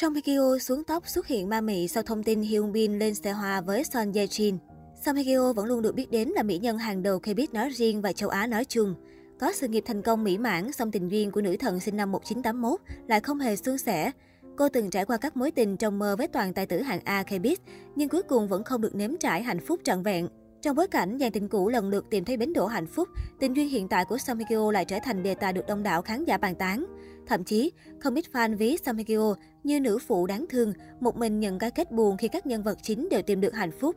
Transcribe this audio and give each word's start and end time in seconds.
Song 0.00 0.14
Hye 0.14 0.20
Kyo 0.20 0.58
xuống 0.58 0.84
tóc 0.84 1.08
xuất 1.08 1.26
hiện 1.26 1.48
ma 1.48 1.60
mị 1.60 1.88
sau 1.88 2.02
thông 2.02 2.22
tin 2.22 2.40
Hyun 2.40 2.72
Bin 2.72 2.98
lên 2.98 3.14
xe 3.14 3.32
hoa 3.32 3.60
với 3.60 3.84
Son 3.84 4.12
Ye 4.12 4.26
Jin. 4.26 4.58
Song 5.04 5.16
Hye 5.16 5.34
Kyo 5.34 5.52
vẫn 5.52 5.66
luôn 5.66 5.82
được 5.82 5.94
biết 5.94 6.10
đến 6.10 6.28
là 6.28 6.42
mỹ 6.42 6.58
nhân 6.58 6.78
hàng 6.78 7.02
đầu 7.02 7.18
K-pop 7.18 7.46
nói 7.52 7.68
riêng 7.70 8.02
và 8.02 8.12
châu 8.12 8.28
Á 8.28 8.46
nói 8.46 8.64
chung. 8.64 8.94
Có 9.40 9.52
sự 9.52 9.68
nghiệp 9.68 9.84
thành 9.86 10.02
công 10.02 10.24
mỹ 10.24 10.38
mãn, 10.38 10.72
song 10.72 10.90
tình 10.90 11.08
duyên 11.08 11.30
của 11.30 11.40
nữ 11.40 11.56
thần 11.56 11.80
sinh 11.80 11.96
năm 11.96 12.12
1981 12.12 12.80
lại 13.08 13.20
không 13.20 13.38
hề 13.38 13.56
suôn 13.56 13.78
sẻ. 13.78 14.10
Cô 14.56 14.68
từng 14.68 14.90
trải 14.90 15.04
qua 15.04 15.16
các 15.16 15.36
mối 15.36 15.50
tình 15.50 15.76
trong 15.76 15.98
mơ 15.98 16.16
với 16.18 16.28
toàn 16.28 16.54
tài 16.54 16.66
tử 16.66 16.82
hạng 16.82 17.00
A 17.04 17.22
K-pop, 17.22 17.56
nhưng 17.96 18.08
cuối 18.08 18.22
cùng 18.22 18.48
vẫn 18.48 18.64
không 18.64 18.80
được 18.80 18.94
nếm 18.94 19.16
trải 19.16 19.42
hạnh 19.42 19.60
phúc 19.66 19.80
trọn 19.84 20.02
vẹn. 20.02 20.28
Trong 20.62 20.76
bối 20.76 20.86
cảnh 20.88 21.18
dàn 21.20 21.32
tình 21.32 21.48
cũ 21.48 21.68
lần 21.68 21.88
lượt 21.88 22.06
tìm 22.10 22.24
thấy 22.24 22.36
bến 22.36 22.52
đỗ 22.52 22.66
hạnh 22.66 22.86
phúc, 22.86 23.08
tình 23.40 23.56
duyên 23.56 23.68
hiện 23.68 23.88
tại 23.88 24.04
của 24.04 24.18
Song 24.18 24.38
Hye 24.38 24.46
Kyo 24.48 24.72
lại 24.72 24.84
trở 24.84 24.98
thành 25.04 25.22
đề 25.22 25.34
tài 25.34 25.52
được 25.52 25.66
đông 25.66 25.82
đảo 25.82 26.02
khán 26.02 26.24
giả 26.24 26.38
bàn 26.38 26.54
tán. 26.54 26.86
Thậm 27.26 27.44
chí, 27.44 27.72
không 28.00 28.14
ít 28.14 28.24
fan 28.32 28.56
ví 28.56 28.76
Song 28.86 28.96
Hye 28.96 29.04
Kyo 29.04 29.34
như 29.64 29.80
nữ 29.80 29.98
phụ 29.98 30.26
đáng 30.26 30.46
thương, 30.48 30.72
một 31.00 31.16
mình 31.16 31.40
nhận 31.40 31.58
cái 31.58 31.70
kết 31.70 31.92
buồn 31.92 32.16
khi 32.16 32.28
các 32.28 32.46
nhân 32.46 32.62
vật 32.62 32.78
chính 32.82 33.08
đều 33.08 33.22
tìm 33.22 33.40
được 33.40 33.54
hạnh 33.54 33.70
phúc. 33.80 33.96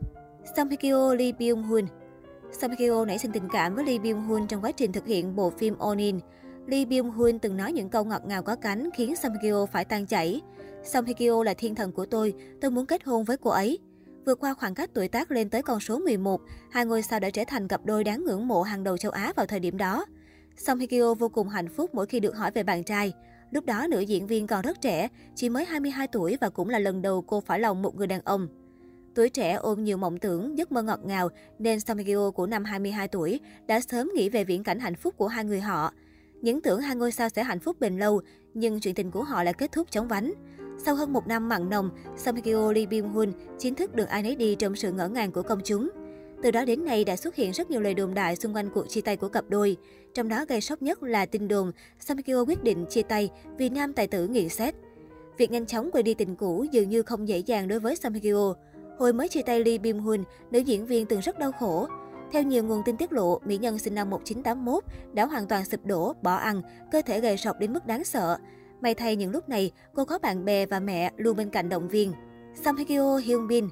Song 0.56 0.68
Hye 0.68 0.76
Kyo 0.76 1.14
Lee 1.14 1.32
Byung 1.32 1.62
Hun 1.62 1.84
Song 2.52 2.70
Hye 2.70 2.88
Kyo 2.88 3.04
nảy 3.04 3.18
sinh 3.18 3.32
tình 3.32 3.48
cảm 3.52 3.74
với 3.74 3.84
Lee 3.84 3.98
Byung 3.98 4.22
Hun 4.22 4.46
trong 4.46 4.64
quá 4.64 4.72
trình 4.72 4.92
thực 4.92 5.06
hiện 5.06 5.36
bộ 5.36 5.50
phim 5.50 5.78
Onin. 5.78 6.18
Lee 6.66 6.84
Byung 6.84 7.10
Hun 7.10 7.38
từng 7.38 7.56
nói 7.56 7.72
những 7.72 7.88
câu 7.88 8.04
ngọt 8.04 8.22
ngào 8.26 8.42
có 8.42 8.56
cánh 8.56 8.90
khiến 8.94 9.16
Song 9.16 9.32
Hye 9.32 9.50
Kyo 9.50 9.66
phải 9.66 9.84
tan 9.84 10.06
chảy. 10.06 10.40
Song 10.84 11.04
Hye 11.04 11.14
Kyo 11.14 11.44
là 11.44 11.54
thiên 11.54 11.74
thần 11.74 11.92
của 11.92 12.06
tôi, 12.06 12.34
tôi 12.60 12.70
muốn 12.70 12.86
kết 12.86 13.04
hôn 13.04 13.24
với 13.24 13.36
cô 13.36 13.50
ấy. 13.50 13.78
Vượt 14.26 14.40
qua 14.40 14.54
khoảng 14.54 14.74
cách 14.74 14.90
tuổi 14.94 15.08
tác 15.08 15.30
lên 15.30 15.48
tới 15.48 15.62
con 15.62 15.80
số 15.80 15.98
11, 15.98 16.40
hai 16.70 16.86
ngôi 16.86 17.02
sao 17.02 17.20
đã 17.20 17.30
trở 17.30 17.42
thành 17.46 17.68
cặp 17.68 17.86
đôi 17.86 18.04
đáng 18.04 18.24
ngưỡng 18.24 18.48
mộ 18.48 18.62
hàng 18.62 18.84
đầu 18.84 18.96
châu 18.96 19.12
Á 19.12 19.32
vào 19.36 19.46
thời 19.46 19.60
điểm 19.60 19.76
đó. 19.76 20.06
Song 20.56 20.78
Hye 20.78 20.86
Kyo 20.86 21.14
vô 21.14 21.28
cùng 21.28 21.48
hạnh 21.48 21.68
phúc 21.68 21.90
mỗi 21.94 22.06
khi 22.06 22.20
được 22.20 22.36
hỏi 22.36 22.50
về 22.54 22.62
bạn 22.62 22.84
trai. 22.84 23.12
Lúc 23.50 23.66
đó 23.66 23.86
nữ 23.90 24.00
diễn 24.00 24.26
viên 24.26 24.46
còn 24.46 24.62
rất 24.62 24.80
trẻ, 24.80 25.08
chỉ 25.34 25.48
mới 25.48 25.64
22 25.64 26.06
tuổi 26.06 26.38
và 26.40 26.48
cũng 26.48 26.68
là 26.68 26.78
lần 26.78 27.02
đầu 27.02 27.22
cô 27.22 27.40
phải 27.40 27.60
lòng 27.60 27.82
một 27.82 27.96
người 27.96 28.06
đàn 28.06 28.20
ông. 28.24 28.48
Tuổi 29.14 29.28
trẻ 29.28 29.52
ôm 29.52 29.84
nhiều 29.84 29.96
mộng 29.96 30.18
tưởng, 30.18 30.58
giấc 30.58 30.72
mơ 30.72 30.82
ngọt 30.82 31.00
ngào 31.04 31.28
nên 31.58 31.80
Song 31.80 31.98
Hye 31.98 32.14
Kyo 32.14 32.30
của 32.30 32.46
năm 32.46 32.64
22 32.64 33.08
tuổi 33.08 33.40
đã 33.66 33.80
sớm 33.80 34.10
nghĩ 34.14 34.28
về 34.28 34.44
viễn 34.44 34.64
cảnh 34.64 34.80
hạnh 34.80 34.96
phúc 34.96 35.14
của 35.16 35.28
hai 35.28 35.44
người 35.44 35.60
họ. 35.60 35.92
Những 36.42 36.62
tưởng 36.62 36.80
hai 36.80 36.96
ngôi 36.96 37.12
sao 37.12 37.28
sẽ 37.28 37.42
hạnh 37.42 37.60
phúc 37.60 37.76
bền 37.80 37.98
lâu, 37.98 38.20
nhưng 38.54 38.80
chuyện 38.80 38.94
tình 38.94 39.10
của 39.10 39.22
họ 39.22 39.42
lại 39.42 39.54
kết 39.54 39.72
thúc 39.72 39.90
chóng 39.90 40.08
vánh. 40.08 40.32
Sau 40.84 40.94
hơn 40.94 41.12
một 41.12 41.26
năm 41.26 41.48
mặn 41.48 41.70
nồng, 41.70 41.90
Song 42.16 42.34
Hye 42.34 42.42
Kyo 42.42 42.72
Lee 42.72 42.86
Byung 42.86 43.08
Hun 43.08 43.32
chính 43.58 43.74
thức 43.74 43.94
được 43.94 44.08
ai 44.08 44.22
nấy 44.22 44.36
đi 44.36 44.54
trong 44.54 44.76
sự 44.76 44.92
ngỡ 44.92 45.08
ngàng 45.08 45.32
của 45.32 45.42
công 45.42 45.60
chúng. 45.64 45.90
Từ 46.42 46.50
đó 46.50 46.64
đến 46.64 46.84
nay 46.84 47.04
đã 47.04 47.16
xuất 47.16 47.34
hiện 47.34 47.50
rất 47.52 47.70
nhiều 47.70 47.80
lời 47.80 47.94
đồn 47.94 48.14
đại 48.14 48.36
xung 48.36 48.54
quanh 48.56 48.70
cuộc 48.74 48.88
chia 48.88 49.00
tay 49.00 49.16
của 49.16 49.28
cặp 49.28 49.44
đôi. 49.48 49.76
Trong 50.14 50.28
đó 50.28 50.44
gây 50.48 50.60
sốc 50.60 50.82
nhất 50.82 51.02
là 51.02 51.26
tin 51.26 51.48
đồn 51.48 51.72
Song 52.00 52.16
Hye 52.16 52.22
Kyo 52.22 52.44
quyết 52.44 52.62
định 52.62 52.86
chia 52.90 53.02
tay 53.02 53.30
vì 53.58 53.68
nam 53.68 53.92
tài 53.92 54.06
tử 54.06 54.26
nghiện 54.26 54.48
xét. 54.48 54.74
Việc 55.38 55.50
nhanh 55.50 55.66
chóng 55.66 55.90
quay 55.90 56.02
đi 56.02 56.14
tình 56.14 56.36
cũ 56.36 56.66
dường 56.72 56.88
như 56.88 57.02
không 57.02 57.28
dễ 57.28 57.38
dàng 57.38 57.68
đối 57.68 57.80
với 57.80 57.96
Song 57.96 58.12
Hye 58.12 58.32
Kyo. 58.32 58.54
Hồi 58.98 59.12
mới 59.12 59.28
chia 59.28 59.42
tay 59.42 59.64
Lee 59.64 59.78
Byung 59.78 60.00
Hun, 60.00 60.24
nữ 60.50 60.58
diễn 60.58 60.86
viên 60.86 61.06
từng 61.06 61.20
rất 61.20 61.38
đau 61.38 61.52
khổ. 61.52 61.88
Theo 62.32 62.42
nhiều 62.42 62.64
nguồn 62.64 62.82
tin 62.84 62.96
tiết 62.96 63.12
lộ, 63.12 63.40
mỹ 63.44 63.58
nhân 63.58 63.78
sinh 63.78 63.94
năm 63.94 64.10
1981 64.10 64.84
đã 65.12 65.26
hoàn 65.26 65.46
toàn 65.46 65.64
sụp 65.64 65.86
đổ, 65.86 66.14
bỏ 66.22 66.34
ăn, 66.34 66.62
cơ 66.92 67.02
thể 67.02 67.20
gầy 67.20 67.36
sọc 67.36 67.58
đến 67.58 67.72
mức 67.72 67.86
đáng 67.86 68.04
sợ. 68.04 68.38
May 68.82 68.94
thay 68.94 69.16
những 69.16 69.30
lúc 69.30 69.48
này, 69.48 69.70
cô 69.94 70.04
có 70.04 70.18
bạn 70.18 70.44
bè 70.44 70.66
và 70.66 70.80
mẹ 70.80 71.12
luôn 71.16 71.36
bên 71.36 71.50
cạnh 71.50 71.68
động 71.68 71.88
viên. 71.88 72.12
Sam 72.54 72.76
Hyo 72.76 73.16
Hyun 73.16 73.48
Bin 73.48 73.68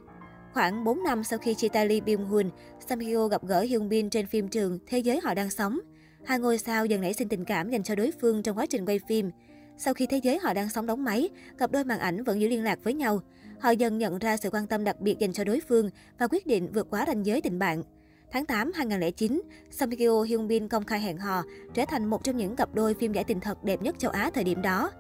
Khoảng 0.52 0.84
4 0.84 1.02
năm 1.02 1.25
sau 1.25 1.39
khi 1.39 1.55
chia 1.55 1.69
tay 1.69 1.89
Lee 1.89 2.00
Byung 2.00 2.25
Hun, 2.25 2.50
Sam 2.89 2.98
Hyo 2.98 3.27
gặp 3.27 3.44
gỡ 3.47 3.61
Hyun 3.61 3.89
Bin 3.89 4.11
trên 4.11 4.27
phim 4.27 4.48
trường 4.48 4.78
Thế 4.86 4.98
giới 4.98 5.20
họ 5.25 5.34
đang 5.34 5.50
sống. 5.50 5.78
Hai 6.25 6.39
ngôi 6.39 6.58
sao 6.58 6.86
dần 6.86 7.00
nảy 7.00 7.12
sinh 7.12 7.28
tình 7.28 7.44
cảm 7.44 7.70
dành 7.70 7.83
cho 7.83 7.94
đối 7.94 8.12
phương 8.20 8.42
trong 8.42 8.58
quá 8.58 8.67
trình 8.67 8.86
quay 8.86 9.00
phim. 9.08 9.30
Sau 9.78 9.94
khi 9.94 10.06
thế 10.06 10.20
giới 10.22 10.39
họ 10.39 10.55
đang 10.55 10.69
sống 10.70 10.86
đóng 10.86 11.05
máy, 11.05 11.28
cặp 11.58 11.72
đôi 11.72 11.84
màn 11.84 11.98
ảnh 11.98 12.24
vẫn 12.24 12.41
giữ 12.41 12.48
liên 12.48 12.64
lạc 12.64 12.78
với 12.84 12.95
nhau. 12.95 13.20
Họ 13.61 13.70
dần 13.70 13.98
nhận 13.98 14.19
ra 14.19 14.36
sự 14.36 14.50
quan 14.52 14.67
tâm 14.67 14.84
đặc 14.84 15.00
biệt 15.00 15.19
dành 15.19 15.33
cho 15.33 15.45
đối 15.45 15.61
phương 15.69 15.91
và 16.19 16.27
quyết 16.27 16.47
định 16.47 16.72
vượt 16.72 16.86
quá 16.91 17.05
ranh 17.06 17.27
giới 17.27 17.41
tình 17.41 17.58
bạn. 17.58 17.83
Tháng 18.33 18.47
8 18.47 18.73
2009, 18.73 19.42
Song 19.70 19.91
Hye 19.91 19.96
Kyo 19.96 20.23
Hyun 20.23 20.48
Bin 20.48 20.68
công 20.68 20.85
khai 20.85 21.01
hẹn 21.01 21.18
hò, 21.18 21.42
trở 21.74 21.85
thành 21.89 22.07
một 22.07 22.24
trong 22.24 22.36
những 22.36 22.57
cặp 22.57 22.74
đôi 22.74 22.95
phim 22.95 23.13
giải 23.13 23.24
tình 23.24 23.41
thật 23.41 23.64
đẹp 23.64 23.83
nhất 23.83 23.95
châu 23.98 24.11
Á 24.11 24.30
thời 24.35 24.45
điểm 24.45 24.63
đó. 24.63 24.91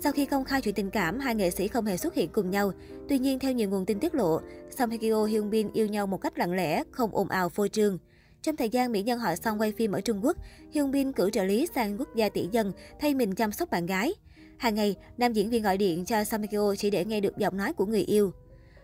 Sau 0.00 0.12
khi 0.12 0.26
công 0.26 0.44
khai 0.44 0.60
chuyện 0.60 0.74
tình 0.74 0.90
cảm, 0.90 1.18
hai 1.18 1.34
nghệ 1.34 1.50
sĩ 1.50 1.68
không 1.68 1.86
hề 1.86 1.96
xuất 1.96 2.14
hiện 2.14 2.28
cùng 2.32 2.50
nhau. 2.50 2.72
Tuy 3.08 3.18
nhiên, 3.18 3.38
theo 3.38 3.52
nhiều 3.52 3.70
nguồn 3.70 3.86
tin 3.86 4.00
tiết 4.00 4.14
lộ, 4.14 4.40
Song 4.70 4.90
Hye 4.90 4.98
Kyo 4.98 5.24
Hyun 5.24 5.50
Bin 5.50 5.72
yêu 5.72 5.86
nhau 5.86 6.06
một 6.06 6.18
cách 6.18 6.38
lặng 6.38 6.52
lẽ, 6.52 6.82
không 6.90 7.14
ồn 7.14 7.28
ào 7.28 7.48
phô 7.48 7.68
trương. 7.68 7.98
Trong 8.42 8.56
thời 8.56 8.68
gian 8.68 8.92
mỹ 8.92 9.02
nhân 9.02 9.18
họ 9.18 9.36
song 9.36 9.60
quay 9.60 9.72
phim 9.72 9.92
ở 9.92 10.00
Trung 10.00 10.24
Quốc, 10.24 10.36
Hyun 10.72 10.90
Bin 10.90 11.12
cử 11.12 11.30
trợ 11.30 11.44
lý 11.44 11.66
sang 11.74 11.98
quốc 11.98 12.08
gia 12.14 12.28
tỷ 12.28 12.48
dân 12.52 12.72
thay 13.00 13.14
mình 13.14 13.34
chăm 13.34 13.52
sóc 13.52 13.70
bạn 13.70 13.86
gái. 13.86 14.12
Hàng 14.58 14.74
ngày, 14.74 14.96
nam 15.18 15.32
diễn 15.32 15.50
viên 15.50 15.62
gọi 15.62 15.76
điện 15.78 16.04
cho 16.04 16.24
Song 16.24 16.40
Hye 16.40 16.48
Kyo 16.50 16.74
chỉ 16.74 16.90
để 16.90 17.04
nghe 17.04 17.20
được 17.20 17.38
giọng 17.38 17.56
nói 17.56 17.72
của 17.72 17.86
người 17.86 18.02
yêu. 18.02 18.32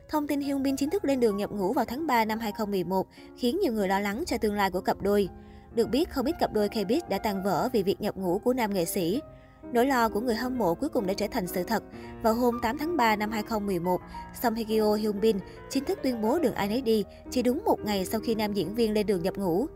Thông 0.08 0.26
tin 0.26 0.40
Hyun 0.40 0.62
Bin 0.62 0.76
chính 0.76 0.90
thức 0.90 1.04
lên 1.04 1.20
đường 1.20 1.36
nhập 1.36 1.50
ngũ 1.50 1.72
vào 1.72 1.84
tháng 1.84 2.06
3 2.06 2.24
năm 2.24 2.38
2011 2.38 3.06
khiến 3.36 3.58
nhiều 3.62 3.72
người 3.72 3.88
lo 3.88 4.00
lắng 4.00 4.24
cho 4.26 4.38
tương 4.38 4.54
lai 4.54 4.70
của 4.70 4.80
cặp 4.80 5.02
đôi. 5.02 5.28
Được 5.74 5.90
biết, 5.90 6.10
không 6.10 6.26
ít 6.26 6.34
cặp 6.40 6.52
đôi 6.52 6.68
K-pop 6.68 7.00
đã 7.08 7.18
tan 7.18 7.42
vỡ 7.42 7.68
vì 7.72 7.82
việc 7.82 8.00
nhập 8.00 8.16
ngũ 8.16 8.38
của 8.38 8.52
nam 8.52 8.74
nghệ 8.74 8.84
sĩ. 8.84 9.20
Nỗi 9.72 9.86
lo 9.86 10.08
của 10.08 10.20
người 10.20 10.34
hâm 10.34 10.58
mộ 10.58 10.74
cuối 10.74 10.88
cùng 10.88 11.06
đã 11.06 11.14
trở 11.14 11.26
thành 11.30 11.46
sự 11.46 11.62
thật. 11.62 11.82
Vào 12.22 12.34
hôm 12.34 12.58
8 12.62 12.78
tháng 12.78 12.96
3 12.96 13.16
năm 13.16 13.30
2011, 13.30 14.00
Song 14.42 14.54
Hye 14.54 14.64
Kyo 14.64 14.94
Hyun 14.94 15.20
Bin 15.20 15.36
chính 15.70 15.84
thức 15.84 15.98
tuyên 16.02 16.22
bố 16.22 16.38
đường 16.38 16.54
ai 16.54 16.68
nấy 16.68 16.82
đi 16.82 17.04
chỉ 17.30 17.42
đúng 17.42 17.64
một 17.64 17.78
ngày 17.84 18.04
sau 18.04 18.20
khi 18.20 18.34
nam 18.34 18.52
diễn 18.52 18.74
viên 18.74 18.92
lên 18.92 19.06
đường 19.06 19.22
nhập 19.22 19.36
ngũ. 19.36 19.66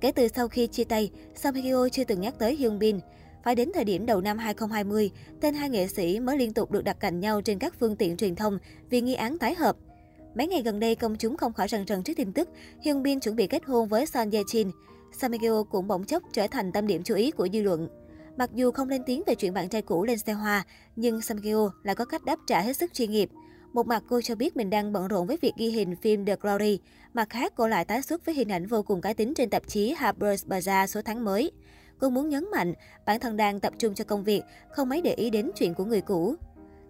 Kể 0.00 0.12
từ 0.12 0.28
sau 0.28 0.48
khi 0.48 0.66
chia 0.66 0.84
tay, 0.84 1.10
Song 1.34 1.54
Hye 1.54 1.70
Kyo 1.72 1.88
chưa 1.88 2.04
từng 2.04 2.20
nhắc 2.20 2.34
tới 2.38 2.56
Hyun 2.56 2.78
Bin. 2.78 3.00
Phải 3.44 3.54
đến 3.54 3.70
thời 3.74 3.84
điểm 3.84 4.06
đầu 4.06 4.20
năm 4.20 4.38
2020, 4.38 5.10
tên 5.40 5.54
hai 5.54 5.70
nghệ 5.70 5.86
sĩ 5.86 6.20
mới 6.20 6.38
liên 6.38 6.52
tục 6.52 6.70
được 6.70 6.84
đặt 6.84 7.00
cạnh 7.00 7.20
nhau 7.20 7.40
trên 7.40 7.58
các 7.58 7.74
phương 7.80 7.96
tiện 7.96 8.16
truyền 8.16 8.34
thông 8.34 8.58
vì 8.90 9.00
nghi 9.00 9.14
án 9.14 9.38
tái 9.38 9.54
hợp. 9.54 9.76
Mấy 10.34 10.46
ngày 10.46 10.62
gần 10.62 10.80
đây, 10.80 10.94
công 10.94 11.16
chúng 11.16 11.36
không 11.36 11.52
khỏi 11.52 11.68
rần 11.68 11.86
rần 11.86 12.02
trước 12.02 12.12
tin 12.16 12.32
tức 12.32 12.48
Hyun 12.80 13.02
Bin 13.02 13.20
chuẩn 13.20 13.36
bị 13.36 13.46
kết 13.46 13.64
hôn 13.64 13.88
với 13.88 14.06
Son 14.06 14.30
Ye 14.30 14.42
Jin. 14.42 14.70
Sam 15.12 15.32
cũng 15.70 15.88
bỗng 15.88 16.04
chốc 16.04 16.22
trở 16.32 16.46
thành 16.46 16.72
tâm 16.72 16.86
điểm 16.86 17.02
chú 17.02 17.14
ý 17.14 17.30
của 17.30 17.48
dư 17.52 17.62
luận. 17.62 17.88
Mặc 18.36 18.50
dù 18.54 18.70
không 18.70 18.88
lên 18.88 19.02
tiếng 19.06 19.22
về 19.26 19.34
chuyện 19.34 19.54
bạn 19.54 19.68
trai 19.68 19.82
cũ 19.82 20.04
lên 20.04 20.18
xe 20.18 20.32
hoa, 20.32 20.64
nhưng 20.96 21.20
Samgyo 21.20 21.70
lại 21.82 21.94
có 21.94 22.04
cách 22.04 22.24
đáp 22.24 22.38
trả 22.46 22.60
hết 22.60 22.72
sức 22.72 22.94
chuyên 22.94 23.10
nghiệp. 23.10 23.30
Một 23.72 23.86
mặt 23.86 24.02
cô 24.08 24.20
cho 24.20 24.34
biết 24.34 24.56
mình 24.56 24.70
đang 24.70 24.92
bận 24.92 25.08
rộn 25.08 25.26
với 25.26 25.38
việc 25.42 25.52
ghi 25.56 25.70
hình 25.70 25.96
phim 25.96 26.24
The 26.24 26.36
Glory, 26.40 26.80
mặt 27.14 27.30
khác 27.30 27.52
cô 27.56 27.68
lại 27.68 27.84
tái 27.84 28.02
xuất 28.02 28.26
với 28.26 28.34
hình 28.34 28.52
ảnh 28.52 28.66
vô 28.66 28.82
cùng 28.82 29.00
cá 29.00 29.12
tính 29.12 29.34
trên 29.34 29.50
tạp 29.50 29.68
chí 29.68 29.94
Harper's 29.94 30.48
Bazaar 30.48 30.86
số 30.86 31.02
tháng 31.02 31.24
mới. 31.24 31.50
Cô 32.00 32.10
muốn 32.10 32.28
nhấn 32.28 32.50
mạnh 32.50 32.74
bản 33.06 33.20
thân 33.20 33.36
đang 33.36 33.60
tập 33.60 33.72
trung 33.78 33.94
cho 33.94 34.04
công 34.04 34.24
việc, 34.24 34.42
không 34.70 34.88
mấy 34.88 35.02
để 35.02 35.14
ý 35.14 35.30
đến 35.30 35.50
chuyện 35.56 35.74
của 35.74 35.84
người 35.84 36.00
cũ. 36.00 36.34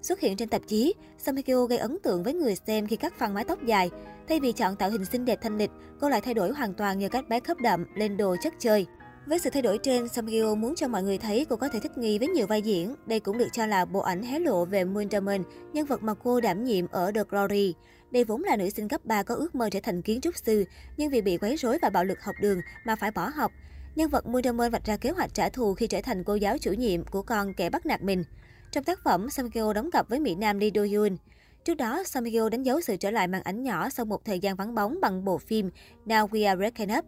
Xuất 0.03 0.21
hiện 0.21 0.37
trên 0.37 0.49
tạp 0.49 0.63
chí, 0.67 0.95
Samikyo 1.19 1.65
gây 1.65 1.79
ấn 1.79 1.99
tượng 2.03 2.23
với 2.23 2.35
người 2.35 2.55
xem 2.67 2.87
khi 2.87 2.97
cắt 2.97 3.19
phăng 3.19 3.35
mái 3.35 3.45
tóc 3.45 3.65
dài. 3.67 3.91
Thay 4.29 4.41
vì 4.41 4.53
chọn 4.53 4.77
tạo 4.77 4.91
hình 4.91 5.05
xinh 5.05 5.25
đẹp 5.25 5.39
thanh 5.43 5.59
lịch, 5.59 5.71
cô 6.01 6.09
lại 6.09 6.21
thay 6.21 6.35
đổi 6.35 6.53
hoàn 6.53 6.75
toàn 6.75 6.99
nhờ 6.99 7.09
cách 7.09 7.29
bé 7.29 7.41
khớp 7.41 7.59
đậm 7.59 7.85
lên 7.95 8.17
đồ 8.17 8.37
chất 8.43 8.55
chơi. 8.59 8.87
Với 9.27 9.39
sự 9.39 9.51
thay 9.51 9.63
đổi 9.63 9.79
trên, 9.79 10.09
Samgyo 10.09 10.55
muốn 10.55 10.75
cho 10.75 10.89
mọi 10.89 11.03
người 11.03 11.19
thấy 11.19 11.47
cô 11.49 11.57
có 11.57 11.69
thể 11.69 11.81
thích 11.81 11.99
nghi 11.99 12.19
với 12.19 12.29
nhiều 12.29 12.47
vai 12.47 12.63
diễn. 12.63 12.95
Đây 13.07 13.21
cũng 13.21 13.39
được 13.39 13.49
cho 13.53 13.67
là 13.67 13.85
bộ 13.85 14.01
ảnh 14.01 14.23
hé 14.23 14.39
lộ 14.39 14.65
về 14.65 14.85
Moon 14.85 15.11
Damen, 15.11 15.43
nhân 15.73 15.87
vật 15.87 16.03
mà 16.03 16.15
cô 16.15 16.41
đảm 16.41 16.65
nhiệm 16.65 16.87
ở 16.91 17.13
The 17.13 17.23
Glory. 17.29 17.75
Đây 18.11 18.25
vốn 18.25 18.45
là 18.45 18.57
nữ 18.57 18.71
sinh 18.71 18.89
cấp 18.89 19.05
3 19.05 19.23
có 19.23 19.35
ước 19.35 19.55
mơ 19.55 19.69
trở 19.71 19.81
thành 19.83 20.03
kiến 20.03 20.21
trúc 20.21 20.37
sư, 20.37 20.65
nhưng 20.97 21.11
vì 21.11 21.21
bị 21.21 21.39
quấy 21.39 21.57
rối 21.57 21.79
và 21.83 21.91
bạo 21.91 22.05
lực 22.05 22.23
học 22.23 22.35
đường 22.41 22.61
mà 22.85 22.97
phải 22.97 23.11
bỏ 23.11 23.29
học. 23.29 23.53
Nhân 23.99 24.11
vật 24.11 24.27
Moon 24.27 24.71
vạch 24.71 24.85
ra 24.85 24.97
kế 24.97 25.11
hoạch 25.11 25.35
trả 25.35 25.49
thù 25.49 25.75
khi 25.75 25.87
trở 25.87 26.01
thành 26.01 26.25
cô 26.25 26.35
giáo 26.35 26.59
chủ 26.59 26.73
nhiệm 26.73 27.05
của 27.05 27.23
con 27.23 27.55
kẻ 27.55 27.71
bắt 27.71 27.87
nạt 27.87 28.03
mình. 28.03 28.25
Trong 28.73 28.85
tác 28.85 29.05
phẩm, 29.05 29.31
Samgyo 29.31 29.73
đóng 29.73 29.91
cặp 29.91 30.09
với 30.09 30.21
mỹ 30.21 30.35
nam 30.35 30.59
Lee 30.59 30.71
Do 30.75 30.83
Hyun. 30.83 31.17
Trước 31.65 31.75
đó, 31.75 32.03
Samgyo 32.07 32.49
đánh 32.49 32.63
dấu 32.63 32.81
sự 32.81 32.97
trở 32.97 33.11
lại 33.11 33.29
màn 33.29 33.43
ảnh 33.43 33.63
nhỏ 33.63 33.89
sau 33.89 34.07
một 34.07 34.25
thời 34.25 34.41
gian 34.41 34.57
vắng 34.57 34.75
bóng 34.75 35.01
bằng 35.01 35.25
bộ 35.25 35.39
phim 35.39 35.71
Now 36.07 36.29
We 36.29 36.49
Are 36.49 36.57
Breaking 36.57 36.99
Up. 36.99 37.05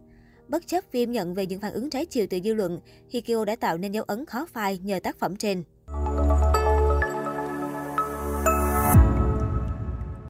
Bất 0.47 0.67
chấp 0.67 0.83
phim 0.91 1.11
nhận 1.11 1.33
về 1.33 1.45
những 1.45 1.59
phản 1.59 1.73
ứng 1.73 1.89
trái 1.89 2.05
chiều 2.05 2.25
từ 2.29 2.39
dư 2.43 2.53
luận, 2.53 2.79
Hikyo 3.09 3.45
đã 3.45 3.55
tạo 3.55 3.77
nên 3.77 3.91
dấu 3.91 4.03
ấn 4.03 4.25
khó 4.25 4.45
phai 4.53 4.77
nhờ 4.77 4.99
tác 4.99 5.19
phẩm 5.19 5.35
trên. 5.35 5.63